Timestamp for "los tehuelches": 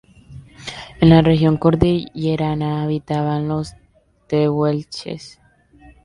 3.47-5.39